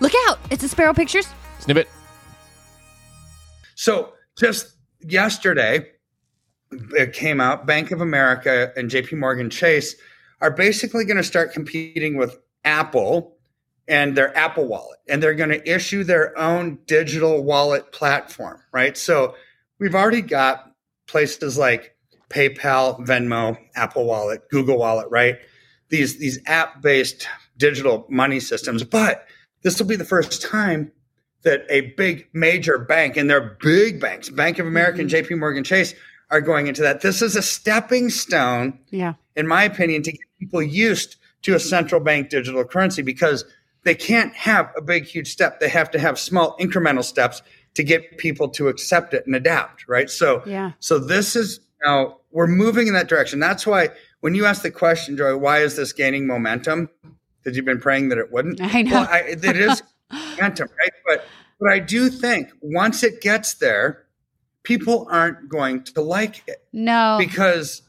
[0.00, 0.38] Look out!
[0.50, 1.26] It's a Spero Pictures.
[1.58, 1.88] Snippet.
[3.74, 5.86] So just yesterday,
[6.70, 9.96] it came out Bank of America and JP Morgan Chase
[10.40, 13.36] are basically going to start competing with Apple
[13.88, 14.98] and their Apple wallet.
[15.08, 18.96] And they're going to issue their own digital wallet platform, right?
[18.96, 19.34] So
[19.78, 20.72] we've already got
[21.06, 21.96] places like
[22.28, 25.38] PayPal, Venmo, Apple Wallet, Google Wallet, right?
[25.88, 29.26] These these app-based digital money systems, but
[29.66, 30.92] this will be the first time
[31.42, 35.26] that a big major bank and they're big banks, Bank of America and mm-hmm.
[35.34, 35.92] JP Morgan Chase
[36.30, 37.00] are going into that.
[37.00, 39.14] This is a stepping stone, Yeah.
[39.34, 43.44] in my opinion, to get people used to a central bank digital currency because
[43.82, 45.58] they can't have a big, huge step.
[45.58, 47.42] They have to have small incremental steps
[47.74, 50.08] to get people to accept it and adapt, right?
[50.08, 50.72] So, Yeah.
[50.78, 53.40] so this is now we're moving in that direction.
[53.40, 53.88] That's why
[54.20, 56.88] when you ask the question, Joy, why is this gaining momentum?
[57.46, 58.60] That you've been praying that it wouldn't.
[58.60, 58.90] I know.
[58.90, 60.90] Well, I, it is momentum, right?
[61.06, 61.24] But
[61.58, 64.04] but I do think once it gets there,
[64.64, 67.16] people aren't going to like it No.
[67.18, 67.82] because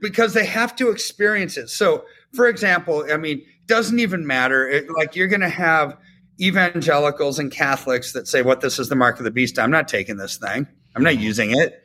[0.00, 1.68] because they have to experience it.
[1.70, 4.68] So, for example, I mean, it doesn't even matter.
[4.68, 5.96] It, like you're going to have
[6.40, 9.86] evangelicals and Catholics that say, "What this is the mark of the beast." I'm not
[9.88, 10.66] taking this thing.
[10.96, 11.84] I'm not using it.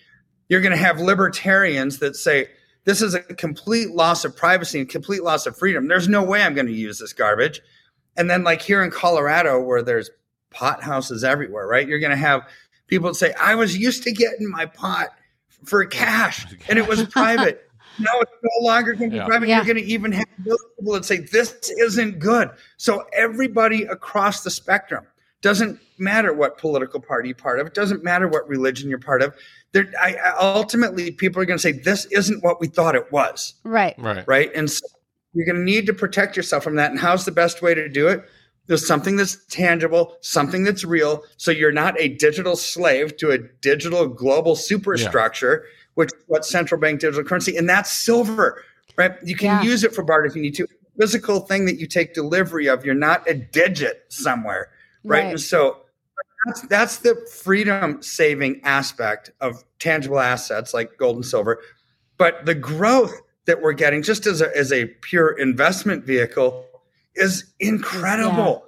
[0.50, 2.48] You're going to have libertarians that say,
[2.88, 5.88] "This is a complete loss of privacy and complete loss of freedom.
[5.88, 7.62] There's no way I'm going to use this garbage."
[8.18, 10.10] And then, like here in Colorado, where there's
[10.50, 11.88] pot houses everywhere, right?
[11.88, 12.42] You're going to have
[12.88, 15.10] people say, "I was used to getting my pot
[15.66, 17.64] for cash, and it was private."
[18.00, 19.26] No, it's no longer going to be Yeah.
[19.26, 19.50] private.
[19.50, 19.56] Yeah.
[19.56, 22.52] You're going to even have those people that say this isn't good.
[22.78, 25.08] So everybody across the spectrum
[25.48, 27.68] doesn't matter what political party you're part of.
[27.68, 29.34] It doesn't matter what religion you're part of.
[29.72, 33.10] There, I, I- ultimately, people are going to say this isn't what we thought it
[33.14, 33.96] was, right.
[33.98, 34.28] Right.
[34.28, 34.52] right?
[34.54, 34.86] And so
[35.34, 36.92] you're going to need to protect yourself from that.
[36.92, 38.26] And how's the best way to do it?
[38.66, 41.24] There's something that's tangible, something that's real.
[41.38, 46.82] So you're not a digital slave to a digital global superstructure, which is what central
[46.82, 48.62] bank digital currency, and that's silver,
[48.98, 49.14] right?
[49.24, 49.70] You can Yeah.
[49.72, 50.68] use it for barter if you need to.
[51.00, 52.84] Physical thing that you take delivery of.
[52.86, 54.70] You're not a digit somewhere,
[55.08, 55.24] right?
[55.24, 55.32] Right.
[55.32, 55.78] And so
[56.46, 61.62] that's, that's the freedom saving aspect of tangible assets like gold and silver.
[62.18, 63.14] But the growth
[63.46, 66.66] that we're getting just as a, as a pure investment vehicle
[67.16, 68.66] is incredible.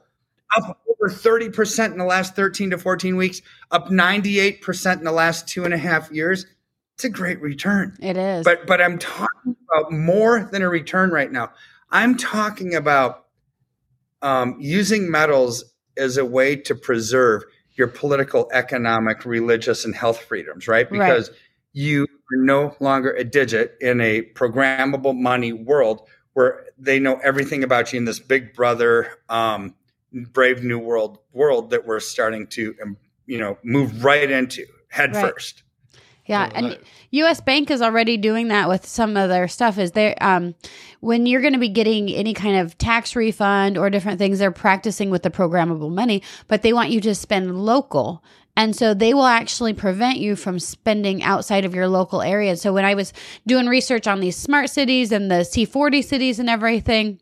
[0.58, 3.42] Up over 30% in the last 13 to 14 weeks,
[3.72, 6.46] up 98% in the last two and a half years.
[6.96, 7.96] It's a great return.
[8.02, 8.44] It is.
[8.44, 11.52] But but I'm talking about more than a return right now.
[11.92, 13.28] I'm talking about
[14.22, 15.64] um, using metals
[16.00, 17.44] as a way to preserve
[17.76, 20.90] your political, economic, religious, and health freedoms, right?
[20.92, 21.00] Right.
[21.00, 21.32] Because
[21.74, 27.64] you are no longer a digit in a programmable money world where they know everything
[27.64, 29.76] about you in this big brother, um,
[30.12, 35.16] brave new world world that we're starting to, um, you know, move right into head
[35.16, 35.32] Right.
[35.32, 35.64] first.
[36.30, 36.78] Yeah, and
[37.10, 37.42] U.S.
[37.42, 39.80] Bank is already doing that with some of their stuff.
[39.80, 40.54] Is there um,
[41.00, 44.52] when you're going to be getting any kind of tax refund or different things, they're
[44.52, 48.24] practicing with the programmable money, but they want you to spend local.
[48.56, 52.56] And so they will actually prevent you from spending outside of your local area.
[52.58, 53.12] So when I was
[53.48, 57.20] doing research on these smart cities and the C40 cities and everything,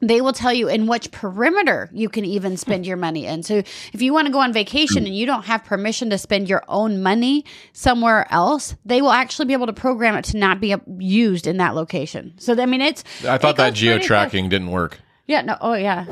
[0.00, 2.56] they will tell you in which perimeter you can even hmm.
[2.56, 3.42] spend your money in.
[3.42, 3.56] So
[3.92, 5.06] if you want to go on vacation hmm.
[5.06, 9.46] and you don't have permission to spend your own money somewhere else, they will actually
[9.46, 12.34] be able to program it to not be used in that location.
[12.38, 13.04] So I mean, it's.
[13.24, 14.98] I thought it that geo tracking didn't work.
[15.26, 15.42] Yeah.
[15.42, 15.56] No.
[15.60, 16.06] Oh yeah.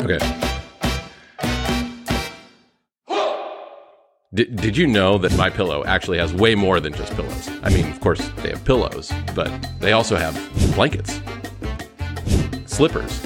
[0.00, 0.18] Okay.
[4.32, 7.50] Did, did you know that my pillow actually has way more than just pillows?
[7.64, 9.50] I mean, of course, they have pillows, but
[9.80, 10.34] they also have
[10.76, 11.19] blankets,
[12.80, 13.20] slippers,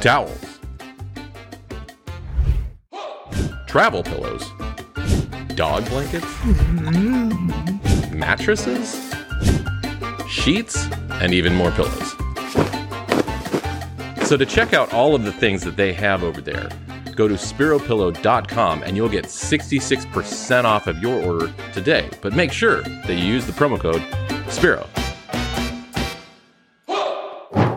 [0.00, 0.58] towels,
[3.68, 4.50] travel pillows,
[5.54, 6.26] dog blankets,
[8.10, 9.14] mattresses,
[10.28, 10.88] sheets,
[11.20, 12.16] and even more pillows.
[14.26, 16.68] So to check out all of the things that they have over there,
[17.14, 22.10] go to speropillow.com and you'll get 66% off of your order today.
[22.20, 24.02] But make sure that you use the promo code
[24.52, 24.88] Spero.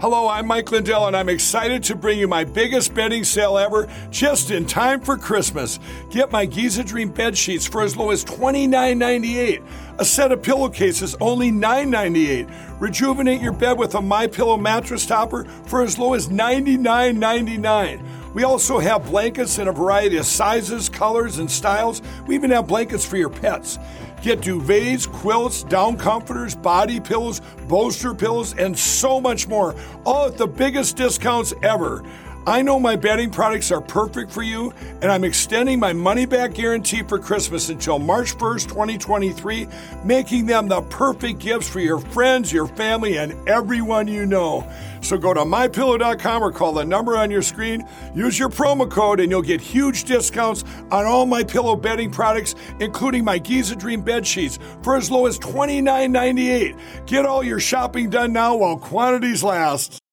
[0.05, 3.89] Hello, I'm Mike Lindell, and I'm excited to bring you my biggest bedding sale ever
[4.11, 5.79] just in time for Christmas.
[6.11, 9.63] Get my Giza Dream bed sheets for as low as $29.98.
[9.97, 12.79] A set of pillowcases only $9.98.
[12.79, 18.05] Rejuvenate your bed with a My Pillow mattress topper for as low as $99.99.
[18.35, 22.01] We also have blankets in a variety of sizes, colors, and styles.
[22.27, 23.79] We even have blankets for your pets.
[24.21, 27.39] Get duvets, quilts, down comforters, body pillows,
[27.69, 29.73] bolster pillows, and so much more,
[30.05, 32.03] all at the biggest discounts ever.
[32.47, 34.71] I know my bedding products are perfect for you,
[35.01, 39.67] and I'm extending my money back guarantee for Christmas until March 1st, 2023,
[40.03, 44.71] making them the perfect gifts for your friends, your family, and everyone you know.
[45.01, 47.83] So go to mypillow.com or call the number on your screen.
[48.13, 52.53] Use your promo code, and you'll get huge discounts on all my pillow bedding products,
[52.79, 57.07] including my Giza Dream bed sheets, for as low as $29.98.
[57.07, 60.04] Get all your shopping done now while quantities last.